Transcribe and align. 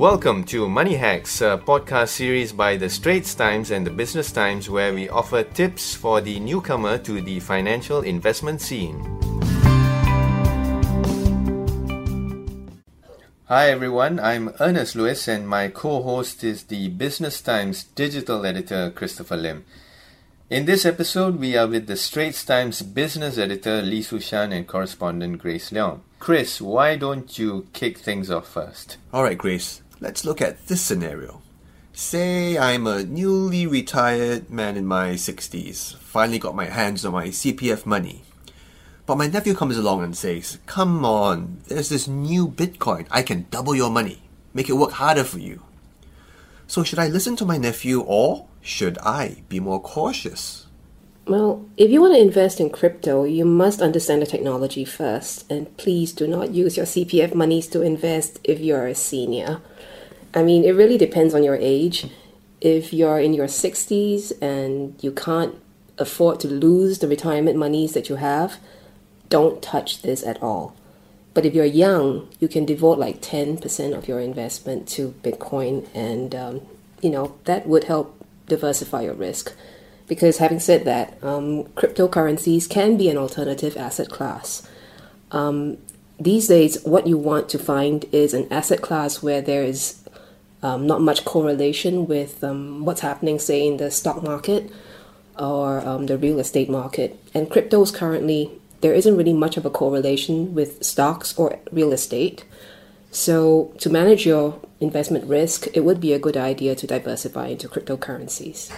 Welcome 0.00 0.44
to 0.44 0.66
Money 0.66 0.94
Hacks, 0.94 1.42
a 1.42 1.60
podcast 1.62 2.08
series 2.08 2.54
by 2.54 2.78
the 2.78 2.88
Straits 2.88 3.34
Times 3.34 3.70
and 3.70 3.86
the 3.86 3.90
Business 3.90 4.32
Times 4.32 4.70
where 4.70 4.94
we 4.94 5.10
offer 5.10 5.42
tips 5.42 5.94
for 5.94 6.22
the 6.22 6.40
newcomer 6.40 6.96
to 6.96 7.20
the 7.20 7.38
financial 7.38 8.00
investment 8.00 8.62
scene. 8.62 8.96
Hi 13.44 13.68
everyone, 13.68 14.18
I'm 14.18 14.54
Ernest 14.58 14.96
Luis 14.96 15.28
and 15.28 15.46
my 15.46 15.68
co-host 15.68 16.44
is 16.44 16.62
the 16.62 16.88
Business 16.88 17.42
Times 17.42 17.84
digital 17.84 18.46
editor 18.46 18.90
Christopher 18.90 19.36
Lim. 19.36 19.66
In 20.48 20.64
this 20.64 20.86
episode, 20.86 21.38
we 21.38 21.58
are 21.58 21.68
with 21.68 21.88
the 21.88 21.96
Straits 21.98 22.42
Times 22.42 22.80
business 22.80 23.36
editor 23.36 23.82
Lee 23.82 24.00
Su 24.00 24.18
Shan 24.18 24.50
and 24.50 24.66
correspondent 24.66 25.40
Grace 25.40 25.68
Leong. 25.68 26.00
Chris, 26.18 26.58
why 26.58 26.96
don't 26.96 27.38
you 27.38 27.66
kick 27.74 27.98
things 27.98 28.30
off 28.30 28.48
first? 28.48 28.96
All 29.12 29.22
right, 29.22 29.38
Grace, 29.38 29.82
let's 30.00 30.24
look 30.24 30.40
at 30.40 30.66
this 30.66 30.80
scenario. 30.80 31.42
Say 31.92 32.56
I'm 32.56 32.86
a 32.86 33.04
newly 33.04 33.66
retired 33.66 34.50
man 34.50 34.76
in 34.76 34.86
my 34.86 35.10
60s, 35.10 35.96
finally 35.96 36.38
got 36.38 36.56
my 36.56 36.66
hands 36.66 37.04
on 37.04 37.12
my 37.12 37.28
CPF 37.28 37.84
money. 37.84 38.22
But 39.06 39.18
my 39.18 39.26
nephew 39.26 39.54
comes 39.54 39.76
along 39.76 40.04
and 40.04 40.16
says, 40.16 40.58
Come 40.66 41.04
on, 41.04 41.60
there's 41.66 41.88
this 41.88 42.06
new 42.08 42.48
Bitcoin. 42.48 43.06
I 43.10 43.22
can 43.22 43.46
double 43.50 43.74
your 43.74 43.90
money, 43.90 44.22
make 44.54 44.68
it 44.68 44.74
work 44.74 44.92
harder 44.92 45.24
for 45.24 45.38
you. 45.38 45.62
So, 46.66 46.84
should 46.84 47.00
I 47.00 47.08
listen 47.08 47.34
to 47.36 47.44
my 47.44 47.58
nephew 47.58 48.00
or 48.00 48.46
should 48.60 48.98
I 48.98 49.42
be 49.48 49.58
more 49.58 49.82
cautious? 49.82 50.66
Well, 51.26 51.64
if 51.76 51.90
you 51.90 52.00
want 52.00 52.14
to 52.14 52.20
invest 52.20 52.60
in 52.60 52.70
crypto, 52.70 53.24
you 53.24 53.44
must 53.44 53.82
understand 53.82 54.22
the 54.22 54.26
technology 54.26 54.84
first, 54.84 55.50
and 55.50 55.76
please 55.76 56.12
do 56.12 56.26
not 56.26 56.52
use 56.52 56.76
your 56.76 56.86
CPF 56.86 57.34
monies 57.34 57.68
to 57.68 57.82
invest 57.82 58.40
if 58.42 58.58
you're 58.58 58.86
a 58.86 58.94
senior. 58.94 59.60
I 60.34 60.42
mean, 60.42 60.64
it 60.64 60.72
really 60.72 60.98
depends 60.98 61.34
on 61.34 61.44
your 61.44 61.56
age. 61.56 62.06
If 62.60 62.92
you're 62.92 63.20
in 63.20 63.34
your 63.34 63.46
60s 63.46 64.32
and 64.42 64.94
you 65.02 65.12
can't 65.12 65.54
afford 65.98 66.40
to 66.40 66.48
lose 66.48 66.98
the 66.98 67.08
retirement 67.08 67.56
monies 67.56 67.92
that 67.92 68.08
you 68.08 68.16
have, 68.16 68.58
don't 69.28 69.62
touch 69.62 70.02
this 70.02 70.24
at 70.24 70.42
all. 70.42 70.74
But 71.32 71.46
if 71.46 71.54
you're 71.54 71.64
young, 71.64 72.28
you 72.40 72.48
can 72.48 72.64
devote 72.64 72.98
like 72.98 73.22
10% 73.22 73.96
of 73.96 74.08
your 74.08 74.20
investment 74.20 74.88
to 74.88 75.14
Bitcoin, 75.22 75.86
and 75.94 76.34
um, 76.34 76.60
you 77.00 77.10
know 77.10 77.38
that 77.44 77.66
would 77.68 77.84
help 77.84 78.24
diversify 78.48 79.02
your 79.02 79.14
risk. 79.14 79.54
Because 80.10 80.38
having 80.38 80.58
said 80.58 80.84
that, 80.86 81.16
um, 81.22 81.66
cryptocurrencies 81.78 82.68
can 82.68 82.96
be 82.96 83.08
an 83.08 83.16
alternative 83.16 83.76
asset 83.76 84.10
class. 84.10 84.68
Um, 85.30 85.78
these 86.18 86.48
days, 86.48 86.82
what 86.82 87.06
you 87.06 87.16
want 87.16 87.48
to 87.50 87.60
find 87.60 88.04
is 88.10 88.34
an 88.34 88.52
asset 88.52 88.82
class 88.82 89.22
where 89.22 89.40
there 89.40 89.62
is 89.62 90.02
um, 90.64 90.84
not 90.84 91.00
much 91.00 91.24
correlation 91.24 92.08
with 92.08 92.42
um, 92.42 92.84
what's 92.84 93.02
happening, 93.02 93.38
say, 93.38 93.64
in 93.64 93.76
the 93.76 93.88
stock 93.92 94.20
market 94.20 94.72
or 95.38 95.78
um, 95.86 96.06
the 96.06 96.18
real 96.18 96.40
estate 96.40 96.68
market. 96.68 97.16
And 97.32 97.48
cryptos 97.48 97.94
currently 97.94 98.50
there 98.80 98.92
isn't 98.92 99.16
really 99.16 99.32
much 99.32 99.56
of 99.56 99.64
a 99.64 99.70
correlation 99.70 100.56
with 100.56 100.82
stocks 100.82 101.38
or 101.38 101.60
real 101.70 101.92
estate. 101.92 102.44
So, 103.12 103.72
to 103.78 103.88
manage 103.88 104.26
your 104.26 104.60
investment 104.80 105.26
risk, 105.26 105.68
it 105.72 105.84
would 105.84 106.00
be 106.00 106.12
a 106.12 106.18
good 106.18 106.36
idea 106.36 106.74
to 106.74 106.86
diversify 106.88 107.46
into 107.46 107.68
cryptocurrencies. 107.68 108.72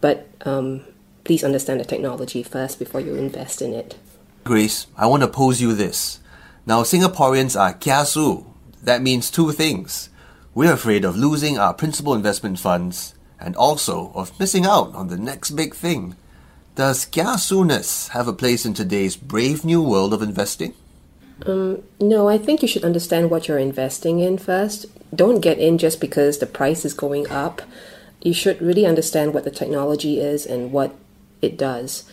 But 0.00 0.28
um, 0.44 0.84
please 1.24 1.44
understand 1.44 1.80
the 1.80 1.84
technology 1.84 2.42
first 2.42 2.78
before 2.78 3.00
you 3.00 3.14
invest 3.14 3.62
in 3.62 3.72
it. 3.72 3.98
Grace, 4.44 4.86
I 4.96 5.06
want 5.06 5.22
to 5.22 5.28
pose 5.28 5.60
you 5.60 5.74
this. 5.74 6.20
Now, 6.66 6.82
Singaporeans 6.82 7.58
are 7.58 7.74
kiasu. 7.74 8.46
That 8.82 9.02
means 9.02 9.30
two 9.30 9.52
things. 9.52 10.08
We're 10.54 10.72
afraid 10.72 11.04
of 11.04 11.16
losing 11.16 11.58
our 11.58 11.74
principal 11.74 12.14
investment 12.14 12.58
funds 12.58 13.14
and 13.38 13.54
also 13.56 14.12
of 14.14 14.38
missing 14.40 14.66
out 14.66 14.94
on 14.94 15.08
the 15.08 15.16
next 15.16 15.50
big 15.50 15.74
thing. 15.74 16.16
Does 16.74 17.06
kiasuness 17.06 18.08
have 18.10 18.28
a 18.28 18.32
place 18.32 18.64
in 18.64 18.74
today's 18.74 19.16
brave 19.16 19.64
new 19.64 19.82
world 19.82 20.14
of 20.14 20.22
investing? 20.22 20.74
Um, 21.46 21.82
no, 22.00 22.28
I 22.28 22.38
think 22.38 22.62
you 22.62 22.68
should 22.68 22.84
understand 22.84 23.30
what 23.30 23.48
you're 23.48 23.58
investing 23.58 24.20
in 24.20 24.38
first. 24.38 24.86
Don't 25.14 25.40
get 25.40 25.58
in 25.58 25.78
just 25.78 26.00
because 26.00 26.38
the 26.38 26.46
price 26.46 26.84
is 26.84 26.94
going 26.94 27.28
up. 27.30 27.62
You 28.22 28.34
should 28.34 28.60
really 28.60 28.86
understand 28.86 29.32
what 29.32 29.44
the 29.44 29.50
technology 29.50 30.20
is 30.20 30.46
and 30.46 30.72
what 30.72 30.94
it 31.40 31.56
does, 31.56 32.04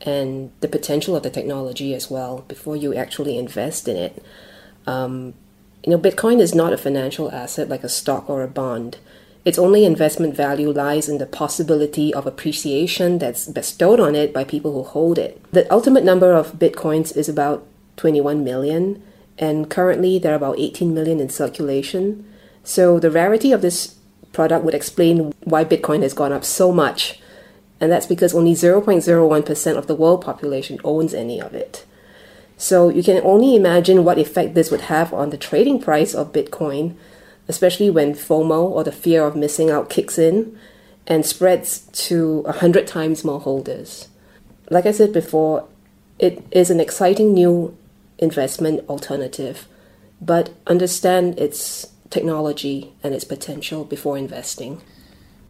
and 0.00 0.52
the 0.60 0.68
potential 0.68 1.14
of 1.14 1.22
the 1.22 1.30
technology 1.30 1.94
as 1.94 2.10
well 2.10 2.44
before 2.48 2.76
you 2.76 2.94
actually 2.94 3.36
invest 3.36 3.86
in 3.86 3.96
it. 3.96 4.24
Um, 4.86 5.34
you 5.84 5.90
know, 5.90 5.98
Bitcoin 5.98 6.40
is 6.40 6.54
not 6.54 6.72
a 6.72 6.78
financial 6.78 7.30
asset 7.30 7.68
like 7.68 7.84
a 7.84 7.88
stock 7.88 8.28
or 8.28 8.42
a 8.42 8.48
bond. 8.48 8.98
Its 9.44 9.58
only 9.58 9.86
investment 9.86 10.36
value 10.36 10.70
lies 10.70 11.08
in 11.08 11.18
the 11.18 11.26
possibility 11.26 12.12
of 12.12 12.26
appreciation 12.26 13.18
that's 13.18 13.46
bestowed 13.46 13.98
on 13.98 14.14
it 14.14 14.34
by 14.34 14.44
people 14.44 14.72
who 14.72 14.82
hold 14.82 15.18
it. 15.18 15.42
The 15.52 15.70
ultimate 15.72 16.04
number 16.04 16.32
of 16.32 16.58
bitcoins 16.58 17.16
is 17.16 17.28
about 17.28 17.66
21 17.96 18.44
million, 18.44 19.02
and 19.38 19.70
currently 19.70 20.18
there 20.18 20.32
are 20.32 20.36
about 20.36 20.58
18 20.58 20.92
million 20.92 21.20
in 21.20 21.30
circulation. 21.30 22.26
So 22.64 22.98
the 22.98 23.10
rarity 23.10 23.52
of 23.52 23.62
this 23.62 23.96
product 24.32 24.64
would 24.64 24.74
explain 24.74 25.32
why 25.44 25.64
Bitcoin 25.64 26.02
has 26.02 26.14
gone 26.14 26.32
up 26.32 26.44
so 26.44 26.72
much, 26.72 27.20
and 27.80 27.90
that's 27.90 28.06
because 28.06 28.34
only 28.34 28.52
0.01% 28.52 29.76
of 29.76 29.86
the 29.86 29.94
world 29.94 30.22
population 30.22 30.78
owns 30.84 31.14
any 31.14 31.40
of 31.40 31.54
it. 31.54 31.84
So 32.56 32.88
you 32.88 33.02
can 33.02 33.22
only 33.24 33.56
imagine 33.56 34.04
what 34.04 34.18
effect 34.18 34.54
this 34.54 34.70
would 34.70 34.82
have 34.82 35.14
on 35.14 35.30
the 35.30 35.38
trading 35.38 35.80
price 35.80 36.14
of 36.14 36.32
Bitcoin 36.32 36.96
especially 37.50 37.90
when 37.90 38.14
FOMO 38.14 38.62
or 38.62 38.84
the 38.84 38.92
fear 38.92 39.24
of 39.24 39.34
missing 39.34 39.70
out 39.70 39.90
kicks 39.90 40.18
in 40.18 40.56
and 41.08 41.26
spreads 41.26 41.80
to 42.06 42.44
a 42.46 42.52
hundred 42.52 42.86
times 42.86 43.24
more 43.24 43.40
holders. 43.40 44.06
Like 44.70 44.86
I 44.86 44.92
said 44.92 45.12
before, 45.12 45.66
it 46.20 46.44
is 46.52 46.70
an 46.70 46.78
exciting 46.78 47.34
new 47.34 47.76
investment 48.18 48.88
alternative, 48.88 49.66
but 50.20 50.50
understand 50.68 51.40
its 51.40 51.88
technology 52.10 52.92
and 53.02 53.14
its 53.14 53.24
potential 53.24 53.84
before 53.84 54.18
investing. 54.18 54.82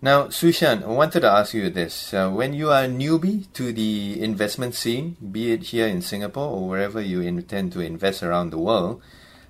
Now, 0.03 0.31
Su 0.31 0.50
Shan, 0.50 0.82
I 0.82 0.87
wanted 0.87 1.21
to 1.21 1.31
ask 1.31 1.53
you 1.53 1.69
this. 1.69 2.15
Uh, 2.15 2.31
when 2.31 2.54
you 2.54 2.71
are 2.71 2.84
a 2.84 2.88
newbie 2.88 3.53
to 3.53 3.71
the 3.71 4.22
investment 4.22 4.75
scene, 4.75 5.16
be 5.20 5.53
it 5.53 5.65
here 5.65 5.87
in 5.87 6.00
Singapore 6.00 6.49
or 6.49 6.69
wherever 6.69 7.03
you 7.03 7.20
intend 7.20 7.72
to 7.72 7.81
invest 7.81 8.22
around 8.22 8.49
the 8.49 8.59
world, 8.59 9.03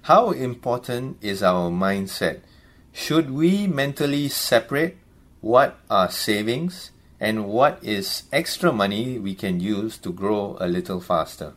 how 0.02 0.32
important 0.32 1.18
is 1.20 1.42
our 1.42 1.70
mindset? 1.70 2.40
Should 2.92 3.30
we 3.30 3.68
mentally 3.68 4.28
separate 4.28 4.96
what 5.40 5.78
are 5.88 6.10
savings 6.10 6.90
and 7.20 7.46
what 7.46 7.78
is 7.82 8.24
extra 8.32 8.72
money 8.72 9.20
we 9.20 9.36
can 9.36 9.60
use 9.60 9.98
to 9.98 10.12
grow 10.12 10.56
a 10.58 10.66
little 10.66 11.00
faster? 11.00 11.54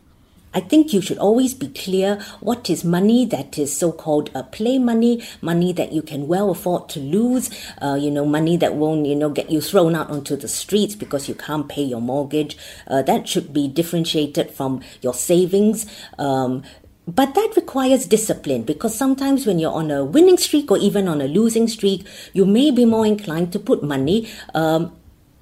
I 0.54 0.60
think 0.60 0.92
you 0.92 1.00
should 1.00 1.18
always 1.18 1.52
be 1.52 1.68
clear 1.68 2.20
what 2.40 2.70
is 2.70 2.84
money 2.84 3.26
that 3.26 3.58
is 3.58 3.76
so-called 3.76 4.30
a 4.34 4.44
play 4.44 4.78
money, 4.78 5.22
money 5.42 5.72
that 5.72 5.92
you 5.92 6.00
can 6.00 6.28
well 6.28 6.50
afford 6.50 6.88
to 6.90 7.00
lose, 7.00 7.50
uh, 7.82 7.98
you 8.00 8.10
know, 8.10 8.24
money 8.24 8.56
that 8.58 8.74
won't, 8.76 9.06
you 9.06 9.16
know, 9.16 9.30
get 9.30 9.50
you 9.50 9.60
thrown 9.60 9.94
out 9.94 10.10
onto 10.10 10.36
the 10.36 10.48
streets 10.48 10.94
because 10.94 11.28
you 11.28 11.34
can't 11.34 11.68
pay 11.68 11.82
your 11.82 12.00
mortgage. 12.00 12.56
Uh, 12.86 13.02
that 13.02 13.28
should 13.28 13.52
be 13.52 13.66
differentiated 13.66 14.50
from 14.50 14.80
your 15.02 15.14
savings. 15.14 15.86
Um, 16.18 16.62
but 17.06 17.34
that 17.34 17.52
requires 17.54 18.06
discipline 18.06 18.62
because 18.62 18.96
sometimes 18.96 19.46
when 19.46 19.58
you're 19.58 19.72
on 19.72 19.90
a 19.90 20.04
winning 20.04 20.38
streak 20.38 20.70
or 20.70 20.78
even 20.78 21.06
on 21.06 21.20
a 21.20 21.28
losing 21.28 21.68
streak, 21.68 22.06
you 22.32 22.46
may 22.46 22.70
be 22.70 22.86
more 22.86 23.04
inclined 23.04 23.52
to 23.52 23.58
put 23.58 23.82
money 23.82 24.26
um, 24.54 24.90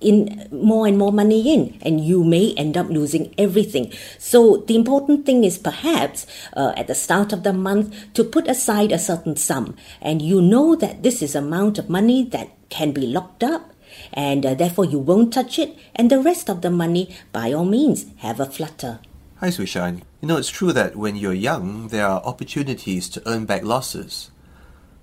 in 0.03 0.49
more 0.51 0.87
and 0.87 0.99
more 0.99 1.13
money 1.13 1.55
in, 1.55 1.79
and 1.83 2.05
you 2.05 2.25
may 2.25 2.53
end 2.55 2.77
up 2.77 2.89
losing 2.89 3.33
everything. 3.39 3.93
So 4.19 4.59
the 4.67 4.77
important 4.77 5.25
thing 5.25 5.45
is 5.45 5.59
perhaps 5.59 6.27
uh, 6.57 6.73
at 6.77 6.89
the 6.89 6.95
start 6.95 7.33
of 7.33 7.43
the 7.43 7.53
month 7.53 7.95
to 8.15 8.25
put 8.25 8.49
aside 8.49 8.93
a 8.93 8.99
certain 8.99 9.37
sum, 9.37 9.77
and 10.01 10.21
you 10.21 10.43
know 10.43 10.75
that 10.77 11.03
this 11.03 11.23
is 11.23 11.35
amount 11.35 11.79
of 11.79 11.89
money 11.89 12.25
that 12.31 12.51
can 12.69 12.93
be 12.93 13.07
locked 13.07 13.45
up. 13.45 13.71
And 14.13 14.45
uh, 14.45 14.55
therefore, 14.55 14.87
you 14.87 14.99
won't 14.99 15.33
touch 15.33 15.59
it, 15.59 15.77
and 15.95 16.11
the 16.11 16.19
rest 16.19 16.49
of 16.49 16.63
the 16.63 16.71
money, 16.71 17.15
by 17.31 17.53
all 17.53 17.67
means, 17.67 18.07
have 18.19 18.41
a 18.41 18.47
flutter. 18.47 19.01
Hi, 19.37 19.51
Su 19.51 19.67
Shan. 19.67 20.03
You 20.21 20.29
know, 20.29 20.39
it's 20.39 20.49
true 20.49 20.73
that 20.73 20.97
when 20.97 21.15
you're 21.15 21.35
young, 21.37 21.89
there 21.89 22.07
are 22.07 22.23
opportunities 22.25 23.09
to 23.11 23.23
earn 23.29 23.45
back 23.45 23.65
losses. 23.65 24.32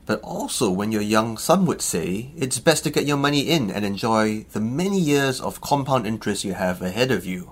But 0.09 0.21
also, 0.23 0.71
when 0.71 0.91
you're 0.91 1.03
young, 1.03 1.37
some 1.37 1.67
would 1.67 1.83
say 1.83 2.31
it's 2.35 2.57
best 2.57 2.83
to 2.83 2.89
get 2.89 3.05
your 3.05 3.15
money 3.15 3.41
in 3.41 3.69
and 3.69 3.85
enjoy 3.85 4.43
the 4.53 4.59
many 4.59 4.99
years 4.99 5.39
of 5.39 5.61
compound 5.61 6.07
interest 6.07 6.43
you 6.43 6.55
have 6.55 6.81
ahead 6.81 7.11
of 7.11 7.27
you. 7.27 7.51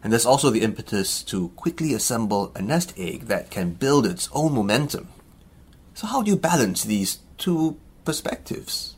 And 0.00 0.12
there's 0.12 0.24
also 0.24 0.50
the 0.50 0.62
impetus 0.62 1.24
to 1.24 1.48
quickly 1.56 1.92
assemble 1.92 2.52
a 2.54 2.62
nest 2.62 2.94
egg 2.96 3.22
that 3.22 3.50
can 3.50 3.72
build 3.72 4.06
its 4.06 4.28
own 4.32 4.52
momentum. 4.54 5.08
So, 5.94 6.06
how 6.06 6.22
do 6.22 6.30
you 6.30 6.36
balance 6.36 6.84
these 6.84 7.18
two 7.36 7.76
perspectives? 8.04 8.94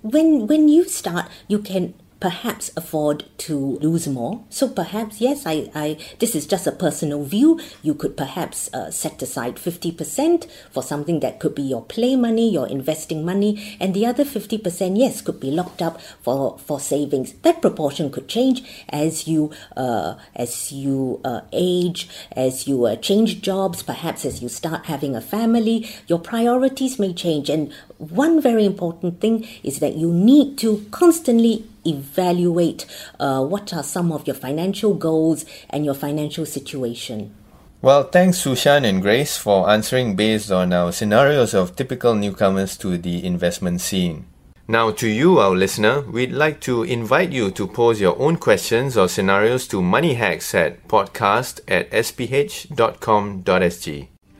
When, 0.00 0.46
when 0.46 0.68
you 0.68 0.88
start, 0.88 1.28
you 1.46 1.58
can 1.58 1.92
perhaps 2.20 2.72
afford 2.76 3.24
to 3.38 3.78
lose 3.80 4.08
more. 4.08 4.44
So 4.50 4.68
perhaps, 4.68 5.20
yes, 5.20 5.44
I, 5.46 5.70
I 5.74 5.98
this 6.18 6.34
is 6.34 6.46
just 6.46 6.66
a 6.66 6.72
personal 6.72 7.22
view. 7.24 7.60
You 7.82 7.94
could 7.94 8.16
perhaps 8.16 8.72
uh, 8.74 8.90
set 8.90 9.22
aside 9.22 9.56
50% 9.56 10.50
for 10.70 10.82
something 10.82 11.20
that 11.20 11.38
could 11.38 11.54
be 11.54 11.62
your 11.62 11.82
play 11.82 12.16
money, 12.16 12.50
your 12.50 12.66
investing 12.66 13.24
money, 13.24 13.76
and 13.80 13.94
the 13.94 14.06
other 14.06 14.24
50%, 14.24 14.98
yes, 14.98 15.20
could 15.20 15.38
be 15.38 15.50
locked 15.50 15.80
up 15.80 16.00
for, 16.22 16.58
for 16.58 16.80
savings. 16.80 17.32
That 17.42 17.62
proportion 17.62 18.10
could 18.10 18.28
change 18.28 18.62
as 18.88 19.28
you, 19.28 19.52
uh, 19.76 20.16
as 20.34 20.72
you 20.72 21.20
uh, 21.24 21.42
age, 21.52 22.08
as 22.32 22.66
you 22.66 22.84
uh, 22.84 22.96
change 22.96 23.42
jobs, 23.42 23.82
perhaps 23.82 24.24
as 24.24 24.42
you 24.42 24.48
start 24.48 24.86
having 24.86 25.14
a 25.14 25.20
family, 25.20 25.88
your 26.08 26.18
priorities 26.18 26.98
may 26.98 27.12
change. 27.12 27.48
And 27.48 27.72
one 27.98 28.40
very 28.40 28.64
important 28.64 29.20
thing 29.20 29.46
is 29.62 29.78
that 29.80 29.94
you 29.94 30.12
need 30.12 30.58
to 30.58 30.86
constantly 30.90 31.64
evaluate 31.88 32.86
uh, 33.18 33.42
what 33.44 33.72
are 33.72 33.82
some 33.82 34.12
of 34.12 34.26
your 34.26 34.36
financial 34.36 34.94
goals 34.94 35.44
and 35.70 35.84
your 35.84 35.94
financial 35.94 36.46
situation. 36.46 37.34
Well, 37.80 38.04
thanks 38.04 38.38
Su 38.38 38.56
Shan 38.56 38.84
and 38.84 39.00
Grace 39.00 39.36
for 39.36 39.70
answering 39.70 40.16
based 40.16 40.50
on 40.50 40.72
our 40.72 40.90
scenarios 40.90 41.54
of 41.54 41.76
typical 41.76 42.14
newcomers 42.14 42.76
to 42.78 42.98
the 42.98 43.24
investment 43.24 43.80
scene. 43.80 44.26
Now, 44.66 44.90
to 44.90 45.08
you, 45.08 45.38
our 45.38 45.56
listener, 45.56 46.02
we'd 46.02 46.32
like 46.32 46.60
to 46.62 46.82
invite 46.82 47.30
you 47.30 47.50
to 47.52 47.66
pose 47.66 48.00
your 48.02 48.18
own 48.20 48.36
questions 48.36 48.98
or 48.98 49.08
scenarios 49.08 49.66
to 49.68 49.80
Money 49.80 50.14
Hacks 50.14 50.54
at 50.54 50.86
podcast 50.88 51.60
at 51.66 51.90
sph.com.sg. 51.90 52.68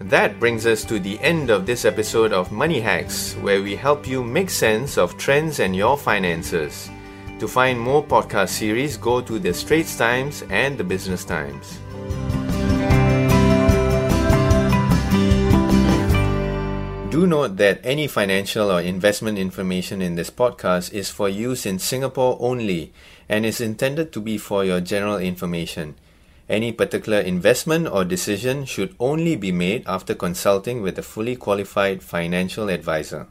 That 0.01 0.39
brings 0.39 0.67
us 0.67 0.85
to 0.85 0.99
the 0.99 1.19
end 1.21 1.49
of 1.51 1.65
this 1.65 1.85
episode 1.85 2.33
of 2.33 2.53
Money 2.53 2.81
Hacks, 2.81 3.35
where 3.37 3.63
we 3.63 3.75
help 3.75 4.07
you 4.07 4.23
make 4.23 4.51
sense 4.51 4.99
of 4.99 5.17
trends 5.17 5.61
and 5.61 5.75
your 5.75 5.97
finances. 5.97 6.91
To 7.39 7.47
find 7.47 7.79
more 7.79 8.03
podcast 8.03 8.49
series, 8.49 8.97
go 8.97 9.21
to 9.21 9.39
the 9.39 9.55
Straits 9.55 9.97
Times 9.97 10.43
and 10.51 10.77
the 10.77 10.83
Business 10.83 11.25
Times. 11.25 11.79
Do 17.11 17.29
note 17.29 17.57
that 17.59 17.79
any 17.85 18.09
financial 18.09 18.73
or 18.73 18.81
investment 18.81 19.39
information 19.39 20.03
in 20.03 20.17
this 20.17 20.31
podcast 20.31 20.93
is 20.93 21.11
for 21.11 21.29
use 21.29 21.65
in 21.65 21.79
Singapore 21.79 22.37
only 22.41 22.93
and 23.29 23.47
is 23.47 23.61
intended 23.61 24.13
to 24.15 24.21
be 24.21 24.37
for 24.37 24.65
your 24.65 24.81
general 24.81 25.19
information. 25.19 25.95
Any 26.49 26.73
particular 26.73 27.21
investment 27.21 27.87
or 27.87 28.05
decision 28.05 28.65
should 28.65 28.97
only 28.99 29.37
be 29.37 29.53
made 29.53 29.85
after 29.87 30.13
consulting 30.13 30.83
with 30.83 30.99
a 30.99 31.03
fully 31.03 31.37
qualified 31.37 32.03
financial 32.03 32.69
advisor. 32.69 33.29